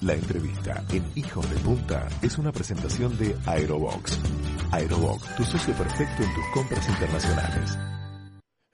[0.00, 4.16] La entrevista en Hijos de Punta es una presentación de Aerobox.
[4.70, 7.76] Aerobox, tu socio perfecto en tus compras internacionales.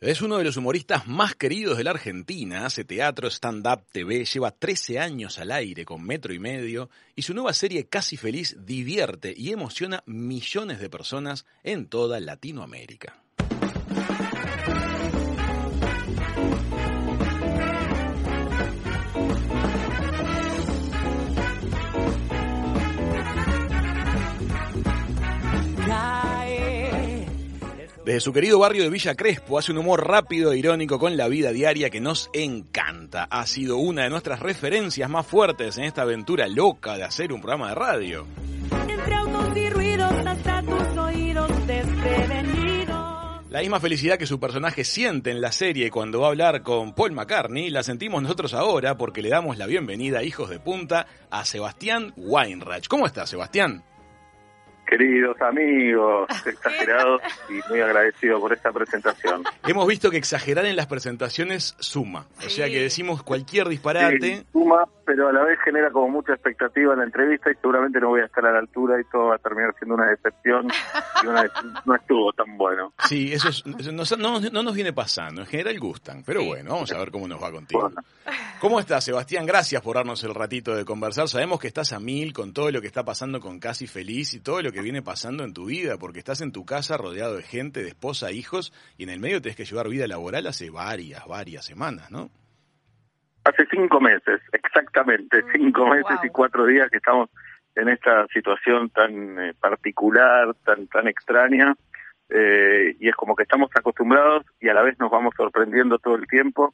[0.00, 4.50] Es uno de los humoristas más queridos de la Argentina, hace teatro, stand-up, TV, lleva
[4.50, 9.32] 13 años al aire con metro y medio y su nueva serie Casi Feliz divierte
[9.34, 13.24] y emociona millones de personas en toda Latinoamérica.
[28.04, 31.26] Desde su querido barrio de Villa Crespo hace un humor rápido e irónico con la
[31.26, 33.24] vida diaria que nos encanta.
[33.30, 37.40] Ha sido una de nuestras referencias más fuertes en esta aventura loca de hacer un
[37.40, 38.26] programa de radio.
[38.88, 41.50] Entre autos y ruidos hasta tus oídos.
[43.54, 46.92] La misma felicidad que su personaje siente en la serie cuando va a hablar con
[46.92, 51.44] Paul McCartney, la sentimos nosotros ahora porque le damos la bienvenida, hijos de punta, a
[51.44, 52.88] Sebastián Weinreich.
[52.88, 53.84] ¿Cómo estás, Sebastián?
[54.86, 59.44] Queridos amigos, exagerados y muy agradecido por esta presentación.
[59.66, 62.26] Hemos visto que exagerar en las presentaciones suma.
[62.44, 64.36] O sea que decimos cualquier disparate.
[64.36, 68.00] Sí, suma, pero a la vez genera como mucha expectativa en la entrevista y seguramente
[68.00, 70.68] no voy a estar a la altura y todo va a terminar siendo una decepción
[71.22, 71.44] y una
[71.84, 72.92] no estuvo tan bueno.
[73.08, 75.42] Sí, eso, es- eso no, no- no nos viene pasando.
[75.42, 76.22] En general gustan.
[76.24, 77.82] Pero bueno, vamos a ver cómo nos va contigo.
[77.82, 78.02] Bueno.
[78.60, 79.44] ¿Cómo estás, Sebastián?
[79.46, 81.28] Gracias por darnos el ratito de conversar.
[81.28, 84.40] Sabemos que estás a mil con todo lo que está pasando con Casi Feliz y
[84.40, 87.42] todo lo que viene pasando en tu vida, porque estás en tu casa rodeado de
[87.42, 91.26] gente, de esposa, hijos, y en el medio tenés que llevar vida laboral hace varias,
[91.26, 92.30] varias semanas, ¿no?
[93.44, 97.28] Hace cinco meses, exactamente, cinco meses y cuatro días que estamos
[97.74, 101.74] en esta situación tan eh, particular, tan tan extraña,
[102.30, 106.14] eh, y es como que estamos acostumbrados y a la vez nos vamos sorprendiendo todo
[106.14, 106.72] el tiempo,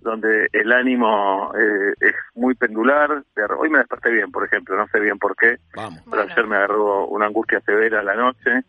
[0.00, 3.22] donde el ánimo eh, es muy pendular.
[3.58, 6.02] Hoy me desperté bien, por ejemplo, no sé bien por qué, Vamos.
[6.10, 8.62] pero ayer me agarró una angustia severa a la noche,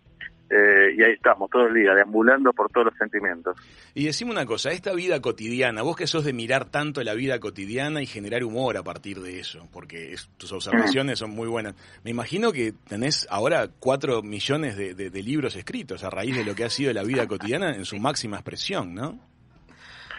[0.50, 3.56] eh, y ahí estamos todo el día, deambulando por todos los sentimientos.
[3.94, 7.40] Y decime una cosa, esta vida cotidiana, vos que sos de mirar tanto la vida
[7.40, 11.76] cotidiana y generar humor a partir de eso, porque tus observaciones son muy buenas.
[12.04, 16.56] Me imagino que tenés ahora cuatro millones de- de libros escritos a raíz de lo
[16.56, 19.20] que ha sido la vida cotidiana en su máxima expresión, ¿no?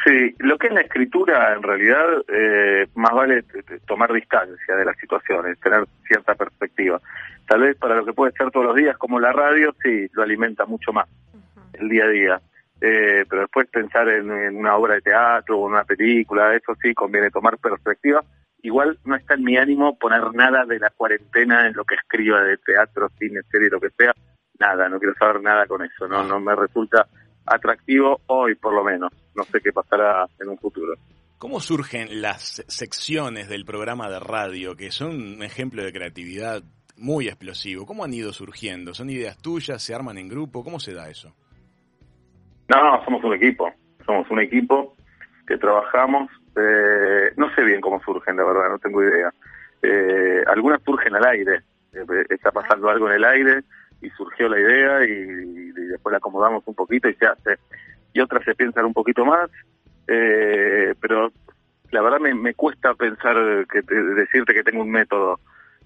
[0.04, 4.84] Sí, lo que es la escritura, en realidad, eh, más vale t- tomar distancia de
[4.84, 7.00] las situaciones, tener cierta perspectiva.
[7.46, 10.22] Tal vez para lo que puede ser todos los días, como la radio, sí, lo
[10.22, 11.06] alimenta mucho más
[11.74, 12.40] el día a día.
[12.80, 16.74] Eh, pero después pensar en, en una obra de teatro o en una película, eso
[16.80, 18.24] sí, conviene tomar perspectiva.
[18.62, 22.42] Igual no está en mi ánimo poner nada de la cuarentena en lo que escriba
[22.42, 24.14] de teatro, cine, serie, lo que sea.
[24.58, 26.08] Nada, no quiero saber nada con eso.
[26.08, 27.06] No, no me resulta
[27.50, 29.12] atractivo hoy, por lo menos.
[29.34, 30.94] No sé qué pasará en un futuro.
[31.38, 36.62] ¿Cómo surgen las secciones del programa de radio, que son un ejemplo de creatividad
[36.96, 37.86] muy explosivo?
[37.86, 38.94] ¿Cómo han ido surgiendo?
[38.94, 39.82] ¿Son ideas tuyas?
[39.82, 40.62] ¿Se arman en grupo?
[40.62, 41.34] ¿Cómo se da eso?
[42.68, 43.72] No, somos un equipo.
[44.04, 44.94] Somos un equipo
[45.46, 46.30] que trabajamos.
[46.56, 49.32] eh, no sé bien cómo surgen, la verdad, no tengo idea.
[49.82, 51.62] Eh, algunas surgen al aire.
[51.92, 53.64] Eh, está pasando algo en el aire
[54.02, 57.58] y surgió la idea y, después la acomodamos un poquito y se hace.
[58.12, 59.50] Y otras se piensan un poquito más.
[60.06, 61.30] eh, pero
[61.90, 65.40] la verdad me, me cuesta pensar, que decirte que tengo un método.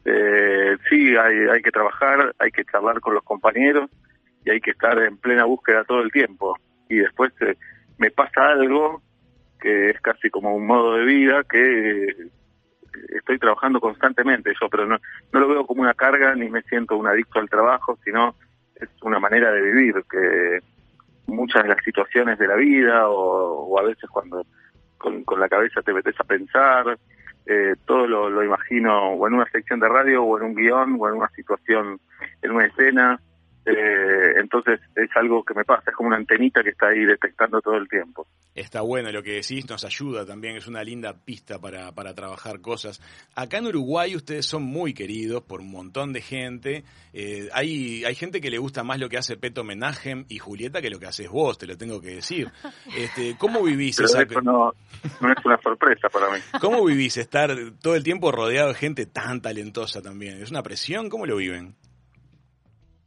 [0.05, 3.91] Eh, sí, hay, hay que trabajar, hay que charlar con los compañeros
[4.45, 6.59] y hay que estar en plena búsqueda todo el tiempo.
[6.89, 7.57] Y después eh,
[7.99, 9.03] me pasa algo
[9.61, 12.15] que es casi como un modo de vida que
[13.09, 14.99] estoy trabajando constantemente yo, pero no,
[15.33, 18.35] no lo veo como una carga ni me siento un adicto al trabajo, sino
[18.77, 20.61] es una manera de vivir que
[21.27, 24.45] muchas de las situaciones de la vida o, a veces cuando
[24.99, 26.99] con, la cabeza te metes a pensar,
[27.47, 31.09] eh, todo lo imagino o en una sección de radio o en un guion o
[31.09, 32.01] en una situación,
[32.43, 33.21] en una escena.
[33.67, 37.61] Eh, entonces es algo que me pasa, es como una antenita que está ahí detectando
[37.63, 38.27] todo el tiempo.
[38.55, 42.61] Está bueno lo que decís, nos ayuda también, es una linda pista para, para trabajar
[42.61, 43.01] cosas.
[43.35, 46.85] Acá en Uruguay ustedes son muy queridos por un montón de gente.
[47.13, 50.83] Eh, hay, hay gente que le gusta más lo que hace Peto Menagem y Julieta
[50.83, 52.51] que lo que haces vos, te lo tengo que decir.
[52.97, 54.23] Este, ¿Cómo vivís Pero esa...
[54.23, 54.75] eso no,
[55.21, 56.39] no es una sorpresa para mí.
[56.61, 57.51] ¿Cómo vivís estar
[57.81, 60.43] todo el tiempo rodeado de gente tan talentosa también?
[60.43, 61.09] ¿Es una presión?
[61.09, 61.75] ¿Cómo lo viven?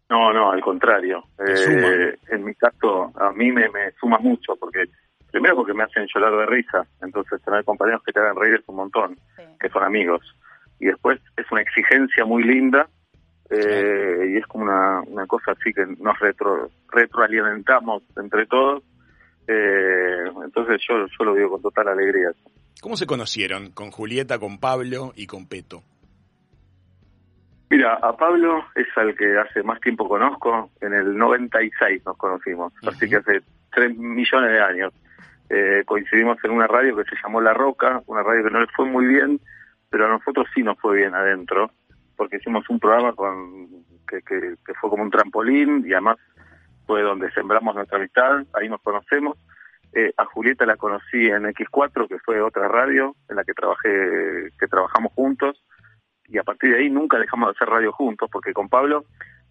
[0.10, 1.24] No, no, al contrario.
[1.46, 4.86] Eh, en mi caso, a mí me, me suma mucho, porque
[5.32, 8.68] primero porque me hacen llorar de risa, entonces tener compañeros que te hagan reír es
[8.68, 9.20] un montón,
[9.60, 10.22] que son amigos.
[10.80, 12.88] Y después es una exigencia muy linda,
[13.50, 18.84] eh, y es como una, una cosa así que nos retro, retroalimentamos entre todos.
[19.48, 22.32] Eh, entonces yo, yo lo digo con total alegría.
[22.82, 25.84] ¿Cómo se conocieron con Julieta, con Pablo y con Peto?
[27.70, 32.74] Mira, a Pablo es al que hace más tiempo conozco, en el 96 nos conocimos,
[32.88, 33.42] así que hace
[33.72, 34.94] 3 millones de años.
[35.50, 38.68] Eh, coincidimos en una radio que se llamó La Roca, una radio que no le
[38.68, 39.40] fue muy bien,
[39.90, 41.72] pero a nosotros sí nos fue bien adentro,
[42.16, 43.68] porque hicimos un programa con
[44.08, 46.18] que, que, que fue como un trampolín y además
[46.86, 49.38] fue donde sembramos nuestra amistad, ahí nos conocemos.
[49.94, 54.52] Eh, a Julieta la conocí en X4, que fue otra radio en la que trabajé,
[54.60, 55.64] que trabajamos juntos,
[56.28, 59.06] y a partir de ahí nunca dejamos de hacer radio juntos, porque con Pablo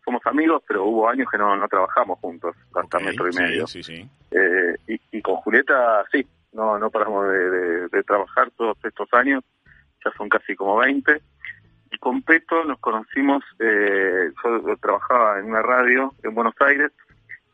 [0.05, 3.67] somos amigos, pero hubo años que no, no trabajamos juntos, hasta Ok, metro y medio.
[3.67, 4.09] Sí, sí.
[4.31, 9.09] Eh, y, y con Julieta, sí, no, no paramos de, de- de trabajar todos estos
[9.15, 9.43] años,
[10.05, 11.21] ya son casi como 20.
[11.91, 16.93] Y con Peto nos conocimos, eh, yo trabajaba en una radio en Buenos Aires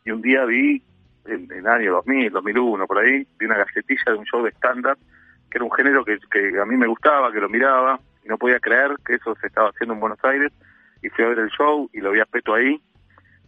[0.04, 0.82] y un día vi,
[1.26, 4.50] en, en el año 2000, 2001, por ahí, vi una gacetilla de un show de
[4.52, 4.98] stand-up,
[5.50, 8.38] que era un género que, que a mí me gustaba, que lo miraba, y no
[8.38, 10.52] podía creer que eso se estaba haciendo en Buenos Aires,
[11.02, 12.80] y fui a ver el show y lo vi a Peto ahí,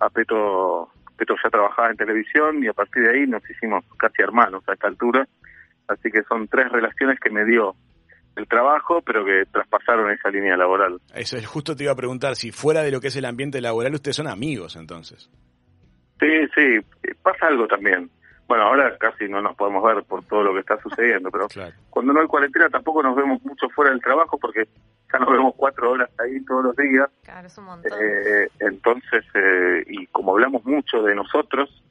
[0.01, 4.23] a Peto, Peto ya trabajaba en televisión y a partir de ahí nos hicimos casi
[4.23, 5.27] hermanos a esta altura,
[5.89, 7.75] así que son tres relaciones que me dio
[8.37, 10.99] el trabajo, pero que traspasaron esa línea laboral.
[11.15, 13.61] Eso es justo te iba a preguntar, si fuera de lo que es el ambiente
[13.61, 15.31] laboral, ustedes son amigos entonces.
[16.19, 18.11] Sí, sí, pasa algo también.
[18.47, 21.73] Bueno, ahora casi no nos podemos ver por todo lo que está sucediendo, pero Claro.
[21.91, 24.65] cuando no hay cuarentena tampoco nos vemos mucho fuera del trabajo porque
[25.13, 27.09] ya nos vemos cuatro horas ahí todos los días.
[27.25, 27.93] Claro, es un montón.
[28.01, 31.83] Eh, entonces, eh, y como hablamos mucho de nosotros,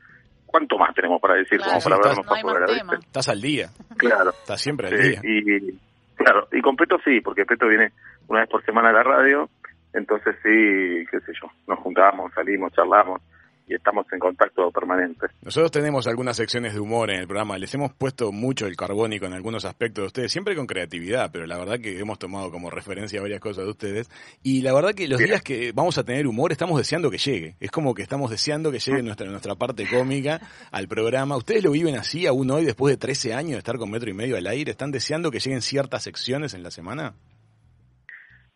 [0.46, 2.92] ¿cuánto más tenemos para decir Claro, como para sí, vernos no tema.
[2.94, 3.06] ¿viste?
[3.08, 4.30] Estás al día, Claro.
[4.30, 5.22] estás siempre al Sí, día.
[5.24, 5.80] y
[6.16, 7.92] claro, y con Peto sí, porque Peto viene
[8.28, 9.50] una vez por semana a la radio,
[9.94, 13.22] entonces sí, qué sé yo, nos juntamos, salimos, charlamos
[13.68, 15.27] y estamos en contacto permanente.
[15.42, 19.25] Nosotros tenemos algunas secciones de humor en el programa, les hemos puesto mucho el carbónico
[19.25, 22.69] en algunos aspectos de ustedes, siempre con creatividad, pero la verdad que hemos tomado como
[22.69, 24.10] referencia varias cosas de ustedes.
[24.42, 25.31] Y la verdad que los Bien.
[25.31, 27.56] días que vamos a tener humor estamos deseando que llegue.
[27.60, 31.38] Es como que estamos deseando que llegue nuestra, nuestra parte cómica al programa.
[31.38, 34.13] ¿Ustedes lo viven así aún hoy, después de 13 años de estar con metro y
[34.13, 34.71] medio al aire?
[34.71, 37.13] ¿Están deseando que lleguen ciertas secciones en la semana?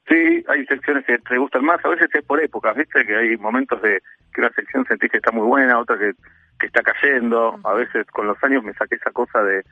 [0.07, 3.36] Sí, hay secciones que te gustan más, a veces es por épocas, viste, que hay
[3.38, 4.01] momentos de
[4.33, 6.13] que una sección sentís que está muy buena, otra que,
[6.59, 9.63] que está cayendo, a veces con los años me saqué esa cosa de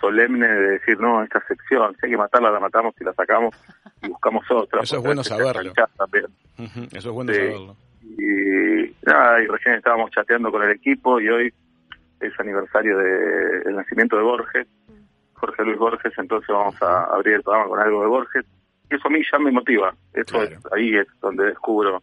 [0.00, 3.54] solemne de decir, no, esta sección, si hay que matarla, la matamos y la sacamos
[4.02, 4.80] y buscamos otra.
[4.82, 5.72] Eso es bueno saberlo.
[6.92, 7.38] Eso es bueno Sí.
[7.38, 7.76] saberlo.
[8.02, 11.54] Y nada, y recién estábamos chateando con el equipo y hoy
[12.20, 14.66] es aniversario del el nacimiento de Borges,
[15.34, 18.44] Jorge Luis Borges, entonces vamos a abrir el programa con algo de Borges.
[18.94, 19.94] Eso a mí ya me motiva.
[20.12, 20.56] Eso Claro.
[20.56, 22.02] es- ahí es donde descubro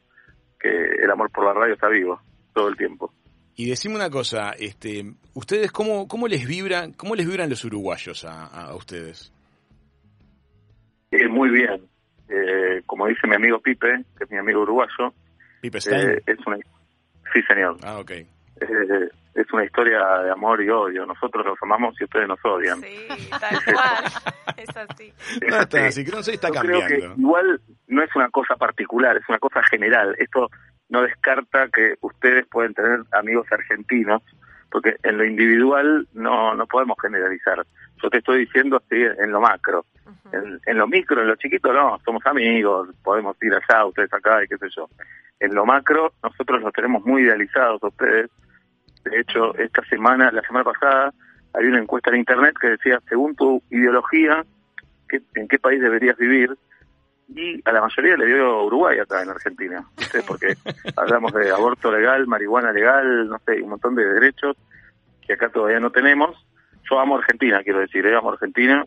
[0.60, 2.20] que el amor por la radio está vivo
[2.54, 3.14] todo el tiempo.
[3.56, 5.04] Y decime una cosa, este,
[5.34, 9.32] ustedes cómo, cómo les vibran, cómo les vibran los uruguayos a, a ustedes?
[11.12, 11.82] Eh, muy bien.
[12.30, 15.14] Eh, como dice mi amigo Pipe, que es mi amigo uruguayo,
[15.62, 16.10] Pipe Stein.
[16.12, 16.58] eh, es una...
[17.34, 17.78] Sí, señor.
[17.84, 18.12] ah, ok.
[18.62, 21.06] Eh, es una historia de amor y odio.
[21.06, 22.82] Nosotros los amamos y ustedes nos odian.
[22.82, 23.08] Sí,
[23.40, 24.04] tal cual.
[24.58, 25.14] es así.
[25.42, 26.04] Es No está así.
[26.06, 27.16] no sé, está Yo creo cambiando.
[27.16, 30.16] que igual no es una cosa particular, es una cosa general.
[30.18, 30.50] Esto
[30.90, 34.22] no descarta que ustedes pueden tener amigos argentinos,
[34.72, 37.66] porque en lo individual no, no podemos generalizar.
[38.02, 39.86] Yo te estoy diciendo así en lo macro.
[40.32, 44.44] En, en lo micro, en lo chiquito, no, somos amigos, podemos ir allá, ustedes acá
[44.44, 44.88] y qué sé yo.
[45.40, 48.30] En lo macro, nosotros los tenemos muy idealizados a ustedes.
[49.04, 51.14] De hecho, esta semana, la semana pasada,
[51.54, 54.46] había una encuesta en internet que decía, según tu ideología,
[55.08, 56.56] ¿qué- ¿en qué país deberías vivir?
[57.36, 60.22] Y a la mayoría le dio Uruguay acá en Argentina, ¿viste?
[60.28, 60.56] porque
[60.98, 64.58] hablamos de aborto legal, marihuana legal, no sé, un montón de derechos
[65.26, 66.36] que acá todavía no tenemos.
[66.90, 68.16] Yo amo Argentina, quiero decir, ¿eh?
[68.16, 68.84] amo Argentina,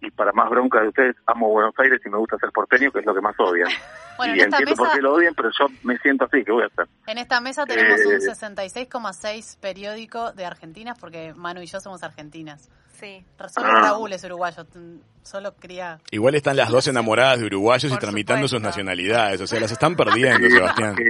[0.00, 3.00] y para más bronca de ustedes, amo Buenos Aires y me gusta ser porteño, que
[3.00, 3.68] es lo que más odian.
[4.18, 6.50] Bueno, y en entiendo por mesa, qué lo odian, pero yo me siento así, ¿qué
[6.50, 6.88] voy a hacer?
[7.06, 12.02] en esta mesa tenemos Eh, un 66,6 periódico de argentinas porque Manu y yo somos
[12.02, 12.68] argentinas.
[12.94, 13.24] Sí.
[13.48, 13.80] Solo Ah.
[13.80, 14.66] Raúl es uruguayo.
[15.22, 16.00] Solo quería...
[16.10, 18.68] Igual están las dos enamoradas de uruguayos y Por tramitando sus supuesto.
[18.70, 20.96] nacionalidades, o sea, las están perdiendo, Sebastián.
[20.96, 21.04] sí,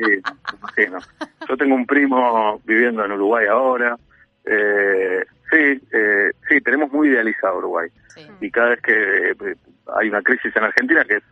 [0.76, 0.98] sí, no.
[1.48, 3.96] Yo tengo un primo viviendo en Uruguay ahora.
[4.44, 5.56] Eh, sí,
[5.92, 6.17] eh,
[6.60, 7.88] tenemos muy idealizado Uruguay.
[8.14, 8.26] Sí.
[8.40, 9.54] Y cada vez que eh,
[9.98, 11.22] hay una crisis en Argentina, que es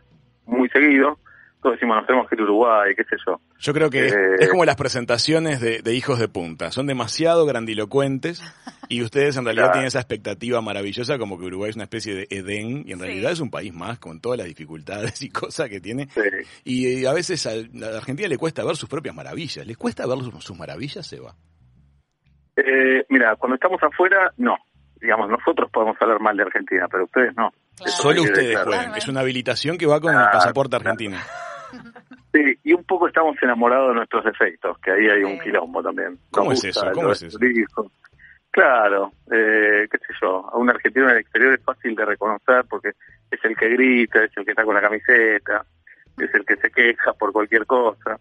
[0.45, 1.19] muy seguido,
[1.61, 3.41] todos decimos, nos tenemos que ir a Uruguay, qué sé yo.
[3.59, 4.35] Yo creo que es, Eh.
[4.39, 8.41] es como las presentaciones de, de hijos de punta, son demasiado grandilocuentes
[8.89, 9.73] y ustedes en realidad Claro.
[9.73, 13.05] tienen esa expectativa maravillosa como que Uruguay es una especie de Edén y en Sí.
[13.05, 16.21] realidad es un país más con todas las dificultades y cosas que tiene Sí.
[16.63, 19.65] y a veces a la Argentina le cuesta ver sus propias maravillas.
[19.65, 21.33] ¿Les cuesta ver sus, sus maravillas, Seba?
[22.55, 24.55] Eh, mira, cuando estamos afuera, no.
[25.01, 27.51] Digamos, nosotros podemos hablar mal de Argentina, pero ustedes no.
[27.75, 27.91] Claro.
[27.91, 28.71] Solo ustedes dejarlo.
[28.73, 28.95] pueden.
[28.95, 30.89] Es una habilitación que va con el Claro, pasaporte claro.
[30.91, 31.17] argentino.
[32.33, 36.11] Sí, y un, poco estamos enamorados de nuestros defectos, que ahí hay un quilombo también.
[36.11, 36.85] Nos ¿Cómo es eso?
[36.93, 37.39] ¿Cómo es eso?
[38.51, 42.65] Claro, eh, qué sé yo, a un argentino en el exterior es fácil de reconocer
[42.69, 42.89] porque
[43.31, 45.65] es el que grita, es el que está con la camiseta,
[46.17, 48.19] es el que se queja por cualquier cosa.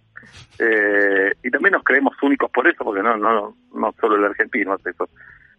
[0.58, 4.74] Eh, y también nos creemos únicos por eso, porque no, no, no solo el argentino
[4.74, 5.08] hace eso.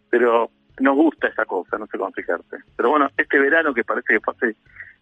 [0.09, 2.57] Pero nos gusta esa cosa, no sé cómo explicarte.
[2.75, 4.55] Pero bueno, este verano que parece que fue hace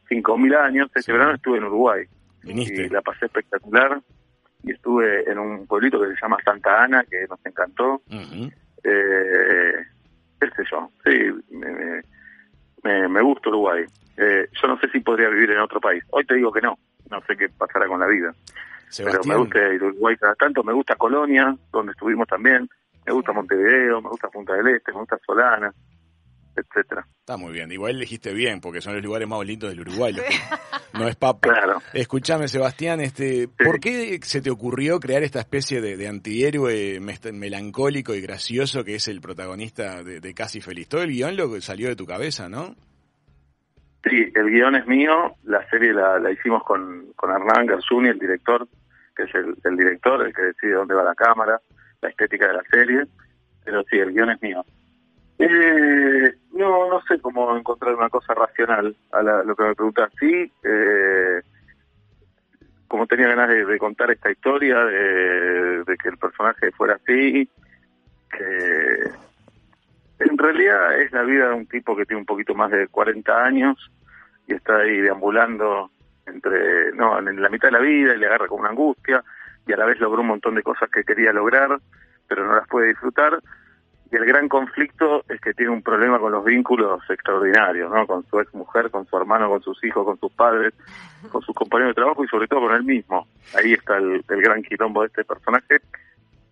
[0.10, 1.12] 5.000 años, este Sí.
[1.12, 2.06] verano estuve en Uruguay
[2.44, 2.86] Viniste.
[2.86, 4.00] y la pasé espectacular
[4.64, 8.02] y estuve en un pueblito que se llama Santa Ana, que nos encantó.
[8.10, 8.52] Ujú.
[8.84, 9.74] Eh,
[10.40, 11.12] qué sé yo, sí,
[11.56, 12.02] me,
[12.84, 13.84] me- me, gusta Uruguay.
[14.18, 16.04] Eh, yo no sé si podría vivir en otro país.
[16.12, 16.78] Hoy te digo que no,
[17.10, 18.32] no sé qué pasará con la vida.
[18.98, 22.70] Pero me gusta Uruguay cada tanto, me gusta Colonia, donde estuvimos también,
[23.06, 23.32] me gusta.
[23.34, 25.72] Montevideo, me gusta Punta del Este, me gusta Solana,
[26.56, 27.06] etcétera.
[27.20, 27.72] está muy bien.
[27.72, 30.14] Igual elegiste bien, porque son los lugares más bonitos del Uruguay.
[30.14, 30.34] los que-
[30.98, 31.50] no es papa.
[31.50, 31.82] Claro.
[31.94, 37.02] Escúchame, Sebastián, este, ¿por qué se te ocurrió crear esta especie de, de antihéroe
[37.34, 40.88] melancólico y gracioso que es el protagonista de, de Casi Feliz?
[40.88, 42.76] Todo el guion lo que salió de tu cabeza, ¿no?
[44.10, 48.20] Sí, el guion es mío, la serie la, la hicimos con, con Hernán Garzuni, el
[48.20, 48.68] director,
[49.16, 51.60] que es el, el director, el que decide dónde va la cámara,
[52.02, 53.04] la estética de la serie,
[53.64, 54.64] pero sí, el guion es mío.
[55.38, 60.12] Eh, no, no sé cómo encontrar una cosa racional a la- lo que me preguntas.
[60.20, 61.42] Sí, eh,
[62.88, 67.50] como tenía ganas de, contar esta historia, de, de que el personaje fuera así,
[68.32, 69.10] que
[70.20, 73.44] en realidad es la vida de un tipo que tiene un poquito más de 40
[73.44, 73.92] años
[74.48, 75.90] y está ahí deambulando
[76.26, 79.24] entre no en la mitad de la vida y le agarra con una angustia
[79.68, 81.80] y a la vez logró un montón de cosas que quería lograr
[82.28, 83.40] pero no las puede disfrutar.
[84.12, 88.26] Y el gran conflicto es que tiene un problema con los vínculos extraordinarios no con
[88.28, 90.74] su ex mujer con su hermano con sus hijos con sus padres
[91.32, 93.28] con sus compañeros de trabajo y sobre todo con él mismo.
[93.58, 95.82] Ahí está el, gran quilombo de este personaje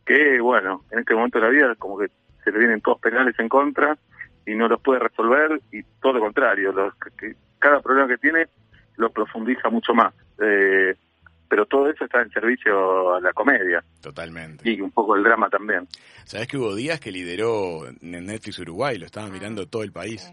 [0.04, 2.08] que bueno en este momento de la vida como que
[2.44, 3.98] se le vienen todos penales en contra
[4.46, 8.48] y no los puede resolver y todo lo contrario, los, que cada problema que tiene
[8.98, 10.14] lo profundiza mucho más.
[10.42, 10.96] Eh,
[11.48, 14.70] pero todo eso está en servicio a la comedia Totalmente.
[14.70, 15.88] y un poco el drama también.
[16.26, 20.30] Sabes que hubo días que lideró en Netflix Uruguay, lo estaba mirando todo el país.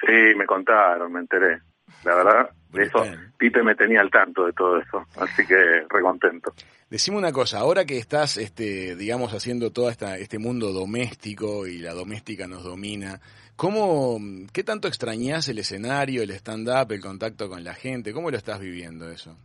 [0.00, 1.60] Sí, me contaron, me enteré.
[2.04, 3.04] La verdad, de eso.
[3.36, 6.52] Pipe me tenía al tanto de todo eso, así que recontento.
[6.88, 11.78] Decime una cosa, ahora que estás, este, digamos, haciendo todo esta, este mundo doméstico y
[11.78, 13.20] la doméstica nos domina,
[13.56, 14.18] ¿cómo,
[14.52, 18.12] qué tanto extrañás el escenario, el stand-up, el contacto con la gente?
[18.12, 19.36] ¿Cómo lo estás viviendo eso?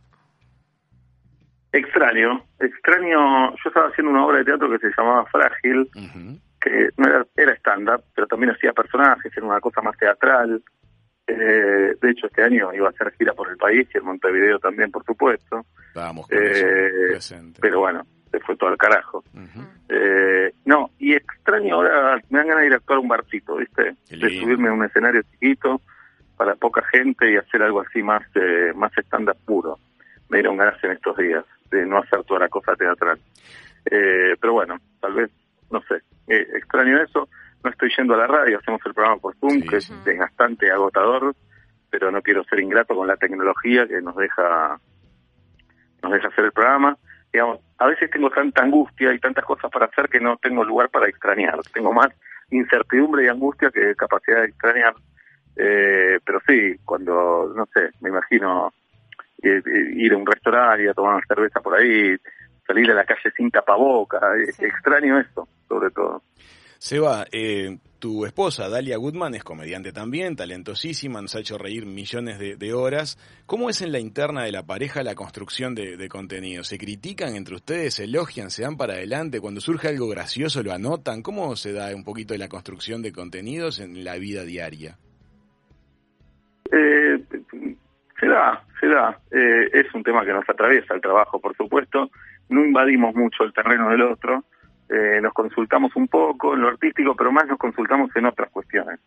[1.72, 5.88] Extraño, extraño, yo estaba haciendo una obra de teatro que se llamaba Frágil,
[6.60, 10.62] que no era, era stand-up, pero también hacía personajes, era una cosa más teatral.
[11.26, 14.58] Eh, de hecho, este año iba a hacer gira por el país y en Montevideo
[14.60, 15.66] también, por supuesto.
[15.88, 17.34] Estábamos con Eh, eso.
[17.60, 19.24] Pero bueno, se fue todo al carajo.
[19.88, 23.56] Eh, no, y extraño ahora, me dan ganas de ir a actuar a un barcito,
[23.56, 23.96] ¿viste?
[24.08, 25.80] De subirme a un escenario chiquito
[26.36, 29.78] para poca gente y hacer algo así más eh, más estándar puro.
[30.28, 33.18] Me dieron ganas en estos días de no hacer toda la cosa teatral.
[33.90, 35.30] Eh, pero bueno, tal vez,
[35.70, 35.96] no sé,
[36.28, 37.28] eh, extraño eso.
[37.62, 40.70] No estoy yendo a la radio, hacemos el programa por Zoom, Sí, que es desgastante,
[40.70, 41.34] agotador,
[41.90, 44.78] pero no quiero ser ingrato con la tecnología que nos deja
[46.02, 46.96] nos deja hacer el programa.
[47.32, 50.90] Digamos, a veces tengo tanta angustia y tantas cosas para hacer que no tengo lugar
[50.90, 51.58] para extrañar.
[51.72, 52.08] Tengo más
[52.50, 54.94] incertidumbre y angustia que capacidad de extrañar.
[55.56, 58.72] Eh, pero sí, cuando, no sé, me imagino
[59.42, 62.16] eh, eh, ir a un restaurante y a tomar una cerveza por ahí,
[62.66, 64.64] salir a la calle sin tapaboca, eh, Sí.
[64.64, 66.22] extraño eso, sobre todo.
[66.78, 72.38] Seba, eh, tu esposa, Dalia Goodman, es comediante también, talentosísima, nos ha hecho reír millones
[72.38, 73.18] de, de horas.
[73.46, 76.64] ¿Cómo es en la interna de la pareja la construcción de, de contenido?
[76.64, 79.40] ¿Se critican entre ustedes, se elogian, se dan para adelante?
[79.40, 81.22] Cuando surge algo gracioso, lo anotan.
[81.22, 84.98] ¿Cómo se da un poquito de la construcción de contenidos en la vida diaria?
[86.70, 87.18] Eh,
[88.20, 88.62] se da,
[89.30, 92.10] Eh, es un tema que nos atraviesa el trabajo, por supuesto.
[92.48, 94.44] No invadimos mucho el terreno del otro.
[94.88, 99.00] Eh, nos consultamos un poco en lo artístico, pero más nos consultamos en otras cuestiones.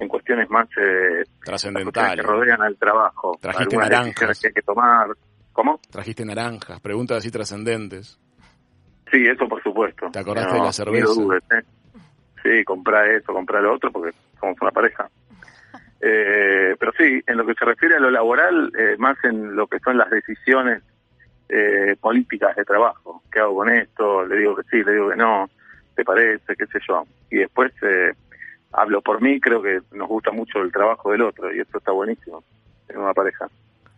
[0.00, 2.16] En cuestiones más eh, las cuestiones Trascendental.
[2.16, 3.38] que rodean al trabajo.
[3.40, 4.40] Trajiste naranjas.
[4.40, 5.08] que hay que tomar.
[5.52, 5.78] ¿Cómo?
[5.90, 8.18] Trajiste naranjas, preguntas así trascendentes.
[9.10, 10.08] Sí, eso por supuesto.
[10.10, 11.12] ¿Te acordaste de la cerveza?
[11.12, 11.62] dudes, ¿eh?
[12.42, 15.08] Sí, comprar eso, comprar lo otro, porque somos una pareja.
[16.04, 19.68] Eh, pero sí, en lo que se refiere a lo laboral, eh, más en lo
[19.68, 20.82] que son las decisiones
[21.48, 23.22] eh, políticas de trabajo.
[23.30, 24.26] ¿Qué hago con esto?
[24.26, 25.48] Le digo que sí, le digo que no.
[25.94, 26.56] ¿Te parece?
[26.56, 27.04] ¿Qué sé yo?
[27.30, 28.12] Y después eh,
[28.72, 31.92] hablo por mí, creo que nos gusta mucho el trabajo del otro y eso está
[31.92, 32.42] buenísimo
[32.88, 33.48] en una pareja.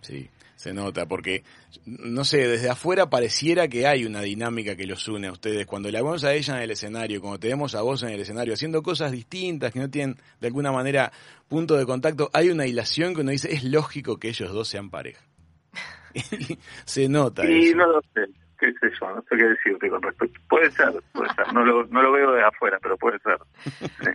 [0.03, 0.29] Sí.
[0.57, 1.43] Se nota, porque,
[1.85, 5.67] no sé, desde afuera pareciera que hay una dinámica que los une a ustedes.
[5.67, 8.21] Cuando la vemos a ella en el escenario, cuando te vemos a vos en el
[8.21, 11.13] escenario, haciendo cosas distintas que no tienen de alguna manera
[11.49, 14.91] punto de contacto, hay una hilación que uno dice, es lógico que ellos dos sean
[14.91, 15.25] pareja.
[16.85, 17.45] Se nota.
[17.45, 17.77] Y eso.
[17.77, 18.27] no lo sé,
[18.59, 20.41] qué sé yo, no sé qué decirte con respecto.
[20.49, 23.39] Puede ser, puede ser, no lo, no lo veo de afuera, pero puede ser.
[24.05, 24.11] Sí.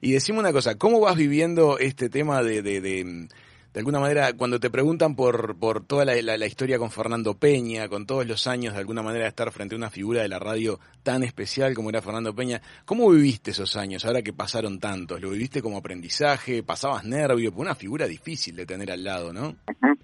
[0.00, 3.28] Y decime una cosa, ¿cómo vas viviendo este tema de, de, de,
[3.72, 7.34] de alguna manera, cuando te preguntan por, por toda la, la- la historia con Fernando
[7.38, 10.28] Peña, con todos los años de alguna manera de estar frente a una figura de
[10.28, 14.78] la radio tan especial como era Fernando Peña, ¿cómo viviste esos años ahora que pasaron
[14.78, 15.20] tantos?
[15.20, 16.62] ¿Lo viviste como aprendizaje?
[16.62, 17.50] ¿Pasabas nervio?
[17.52, 19.48] Por una figura difícil de tener al lado, ¿no?
[19.48, 19.98] Ujú.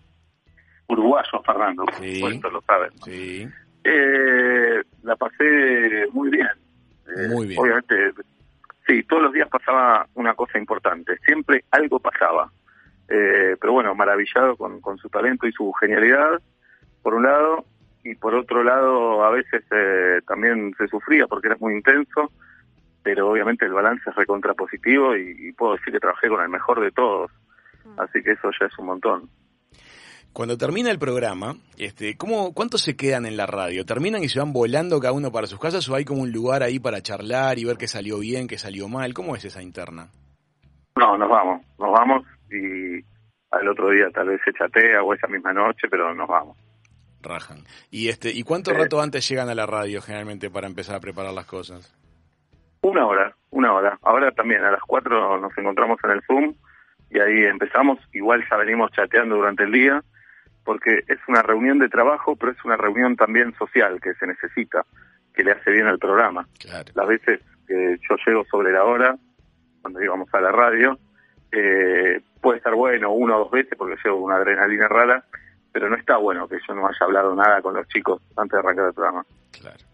[0.89, 2.15] Uruguayo, Fernando, por Sí.
[2.17, 2.91] supuesto, lo saben.
[3.05, 3.47] Sí,
[3.85, 6.47] Eh, la pasé muy bien.
[7.07, 7.59] Eh, Muy bien.
[7.61, 7.95] Obviamente,
[8.87, 11.17] sí, todos los días pasaba una cosa importante.
[11.25, 12.51] Siempre algo pasaba.
[13.09, 16.41] Eh, pero bueno, maravillado con, con su talento y su genialidad,
[17.03, 17.65] por un lado,
[18.05, 22.31] y por otro lado, a veces eh, también se sufría porque era muy intenso,
[23.03, 26.81] pero obviamente el balance es recontrapositivo y, y puedo decir que trabajé con el mejor
[26.81, 27.31] de todos.
[27.97, 29.31] Así que eso ya es un montón.
[30.33, 33.85] Cuando termina el programa, este, ¿cómo, ¿cuántos se quedan en la radio?
[33.85, 36.63] ¿Terminan y se van volando cada uno para sus casas o hay como un lugar
[36.63, 39.15] ahí para charlar y ver qué salió bien, qué salió mal?
[39.15, 40.11] ¿Cómo es esa interna?
[40.97, 43.05] No, nos vamos, nos vamos y
[43.51, 46.57] al otro día tal vez se chatea o esa misma noche, pero nos vamos.
[47.23, 47.59] Rajan.
[47.91, 48.77] ¿Y este y cuánto Sí.
[48.77, 51.95] rato antes llegan a la radio generalmente para empezar a preparar las cosas?
[52.83, 53.99] Una hora, una hora.
[54.03, 56.55] Ahora también a las cuatro nos encontramos en el Zoom
[57.11, 57.99] y ahí empezamos.
[58.13, 60.03] Igual ya venimos chateando durante el día
[60.65, 64.85] porque es una reunión de trabajo, pero es una reunión también social que se necesita,
[65.35, 66.47] que le hace bien al programa.
[66.61, 66.93] Claro.
[66.95, 69.17] Las veces que yo llego sobre la hora,
[69.83, 70.99] cuando íbamos a la radio,
[71.53, 75.25] eh, puede estar bueno una o dos veces porque llevo una adrenalina rara,
[75.73, 78.59] pero no está bueno que yo no haya hablado nada con los chicos antes de
[78.59, 79.25] arrancar el programa.
[79.53, 79.85] Claro.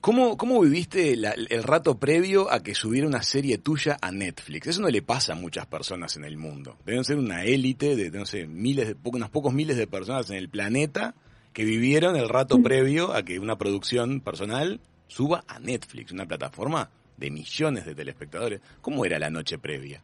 [0.00, 4.66] ¿Cómo, cómo viviste la- el rato previo a que subiera una serie tuya a Netflix?
[4.66, 6.76] Eso no le pasa a muchas personas en el mundo.
[6.84, 10.36] Deben ser una élite de, no sé, miles de, unos pocos miles de personas en
[10.36, 11.14] el planeta
[11.54, 16.90] que vivieron el rato previo a que una producción personal suba a Netflix, una plataforma
[17.16, 18.60] de millones de telespectadores.
[18.82, 20.02] ¿Cómo era la noche previa?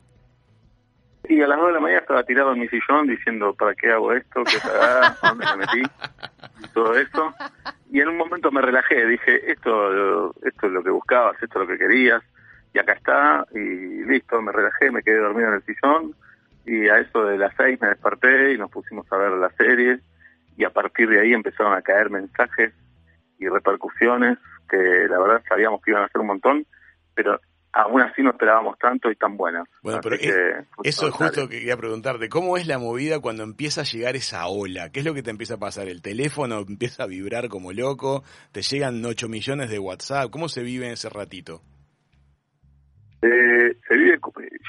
[1.31, 3.93] Y a las 9 de la mañana estaba tirado en mi sillón diciendo, ¿para qué
[3.93, 4.43] hago esto?
[4.43, 5.17] ¿Qué cagada?
[5.23, 5.83] ¿A ¿Dónde me metí?
[6.65, 7.33] Y todo eso.
[7.93, 11.69] Y en un momento me relajé, dije, esto, esto es lo que buscabas, esto es
[11.69, 12.21] lo que querías,
[12.75, 16.17] y acá está, y listo, me relajé, me quedé dormido en el sillón,
[16.67, 20.01] y a eso de las 6 me desperté y nos pusimos a ver la serie,
[20.57, 22.75] y a partir de ahí empezaron a caer mensajes
[23.39, 24.37] y repercusiones
[24.69, 26.67] que la verdad sabíamos que iban a ser un montón,
[27.15, 27.39] pero
[27.73, 29.65] aún así no esperábamos tanto y tan buenas.
[29.83, 30.27] Bueno, pero es-
[30.83, 32.29] eso es justo que quería preguntarte.
[32.29, 34.91] ¿Cómo es la movida cuando empieza a llegar esa ola?
[34.91, 35.89] ¿Qué es lo que te empieza a pasar?
[35.89, 38.25] ¿El teléfono empieza a vibrar como loco?
[38.53, 40.31] ¿Te llegan 8 millones de WhatsApp?
[40.31, 41.63] ¿Cómo se vive en ese ratito?
[43.23, 44.19] Eh, se vive,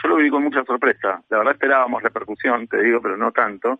[0.04, 1.24] yo lo viví con mucha sorpresa.
[1.30, 3.80] La verdad esperábamos repercusión, te digo, pero no tanto.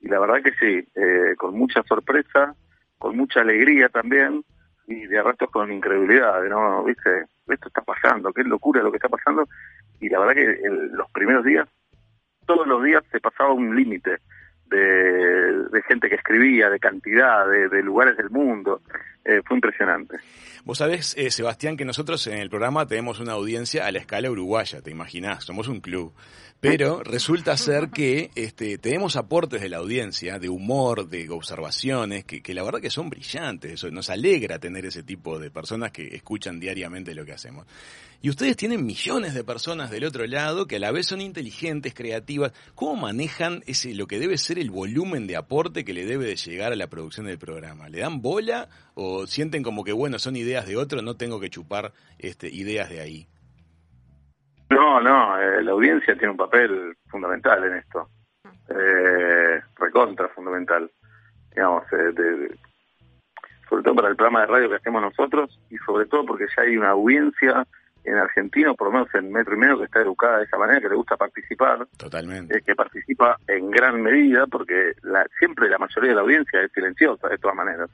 [0.00, 2.54] Y la verdad que sí, eh, con mucha sorpresa,
[2.98, 4.42] con mucha alegría también,
[4.86, 9.08] y de ratos con incredulidad, no, viste, esto está pasando, qué locura lo que está
[9.08, 9.48] pasando.
[10.00, 11.68] Y la verdad que el- los primeros días,
[12.46, 14.18] todos los días se pasaba un límite
[14.66, 18.80] de, gente que escribía, de cantidad, de lugares del mundo.
[19.28, 20.18] Eh, fue impresionante.
[20.64, 24.30] Vos sabés, eh, Sebastián, que nosotros en el programa tenemos una audiencia a la escala
[24.30, 26.12] uruguaya, te imaginás, somos un club.
[26.60, 32.40] Pero resulta ser que este, tenemos aportes de la audiencia, de humor, de observaciones, que,
[32.40, 33.72] que la verdad que son brillantes.
[33.72, 37.66] Eso nos alegra tener ese tipo de personas que escuchan diariamente lo que hacemos.
[38.22, 41.94] Y ustedes tienen millones de personas del otro lado que a la vez son inteligentes,
[41.94, 42.52] creativas.
[42.74, 46.36] ¿Cómo manejan ese lo que debe ser el volumen de aporte que le debe de
[46.36, 47.88] llegar a la producción del programa?
[47.88, 51.50] ¿Le dan bola o sienten como que bueno son ideas de otro, no tengo que
[51.50, 53.28] chupar este, ideas de ahí?
[54.70, 58.08] No, no, eh, la audiencia tiene un papel fundamental en esto.
[58.68, 60.90] Eh, recontra fundamental.
[61.54, 62.58] Digamos, eh, de-
[63.68, 66.62] sobre todo para el programa de radio que hacemos nosotros y sobre todo porque ya
[66.62, 67.66] hay una audiencia
[68.06, 70.56] en Argentina, o por lo menos en Metro y Medio, que está educada de esa
[70.58, 72.56] manera, que le gusta participar, Totalmente.
[72.56, 76.72] eh, que participa en gran medida porque la, siempre la mayoría de la audiencia es
[76.72, 77.90] silenciosa de todas maneras.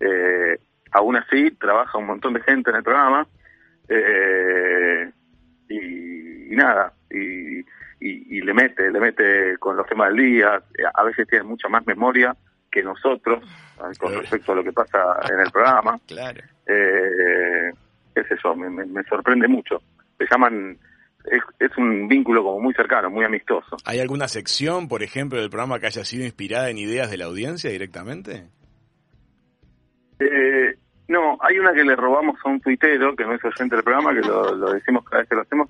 [0.00, 0.58] Eh,
[0.92, 3.26] aún así, trabaja un montón de gente en el programa
[3.88, 5.10] eh,
[5.68, 7.64] y, y nada, y, y-
[8.38, 10.62] y le mete, le mete con los temas del día,
[10.94, 12.36] a veces tiene mucha más memoria
[12.70, 13.42] que nosotros
[13.98, 14.98] con respecto a lo que pasa
[15.32, 15.98] en el programa.
[16.06, 16.40] Claro.
[16.66, 17.72] Eh,
[18.24, 19.80] sé yo, me, me- me sorprende mucho.
[20.18, 20.78] Se llaman
[21.24, 23.76] es, es un vínculo como muy cercano, muy amistoso.
[23.84, 27.24] ¿Hay alguna sección, por ejemplo, del programa que haya sido inspirada en ideas de la
[27.24, 28.44] audiencia directamente?
[30.18, 30.76] Eh,
[31.08, 34.14] no, hay una que le robamos a un tuitero, que no es oyente del programa,
[34.14, 35.68] que lo, lo decimos cada vez que lo hacemos,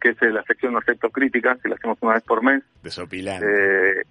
[0.00, 2.62] que es la sección de acepto críticas, que la hacemos una vez por mes.
[2.82, 3.46] Desopilante.
[3.46, 4.02] Eh,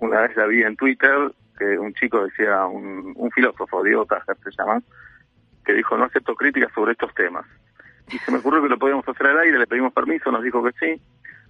[0.00, 1.14] una vez la vi en Twitter,
[1.58, 4.80] que un chico decía, un, un filósofo, Diego Tajer se llama,
[5.70, 7.46] que dijo, no acepto críticas sobre estos temas.
[8.10, 10.62] Y se me ocurrió que lo podíamos hacer al aire, le pedimos permiso, nos dijo
[10.64, 11.00] que sí,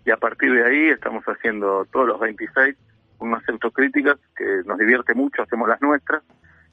[0.05, 2.77] y a partir de ahí estamos haciendo todos los 26
[3.21, 6.23] un acepto críticas que nos divierte mucho, hacemos las nuestras,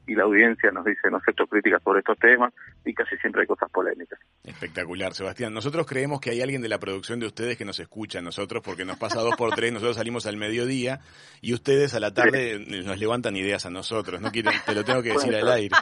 [0.08, 2.54] y la audiencia nos dice, no acepto críticas sobre estos temas,
[2.86, 4.20] y casi siempre hay cosas polémicas.
[4.43, 5.54] Espectacular, Sebastián.
[5.54, 8.63] Nosotros creemos que hay alguien de la producción de ustedes que nos escucha a nosotros,
[8.63, 11.02] porque nos pasa dos por tres, nosotros salimos al mediodía
[11.41, 14.22] y ustedes a la tarde nos levantan ideas a nosotros.
[14.22, 15.76] No quieren, te lo tengo que decir al aire.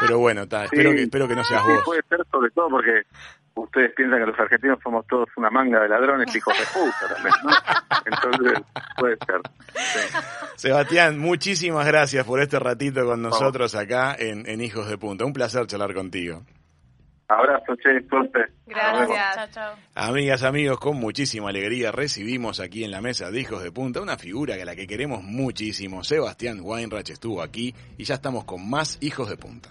[0.00, 0.96] Pero bueno, ta, espero, Sí.
[0.96, 1.82] que, espero que no seas Sí, vos.
[1.84, 3.02] puede ser sobre todo porque
[3.54, 7.34] ustedes piensan que los argentinos somos todos una manga de ladrones, hijos de puta también,
[7.44, 7.50] ¿no?
[8.06, 8.64] Entonces,
[8.98, 9.40] puede ser.
[9.74, 10.16] Sí.
[10.56, 15.24] Sebastián, muchísimas gracias por este ratito con nosotros acá en, en Hijos de Punta.
[15.24, 16.42] Un placer charlar contigo.
[17.28, 18.40] Abrazo, che, suerte.
[18.66, 18.82] Vemos.
[18.82, 19.50] Chao, Gracias.
[19.52, 19.74] chao.
[19.94, 24.18] Amigas, amigos, con muchísima alegría recibimos aquí en la mesa de Hijos de Punta una
[24.18, 26.04] figura que a la que queremos muchísimo.
[26.04, 29.70] Sebastián Weinreich estuvo aquí y ya estamos con más Hijos de Punta.